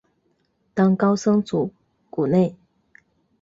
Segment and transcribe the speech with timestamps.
[0.73, 1.71] 当高僧祖
[2.09, 2.55] 古内。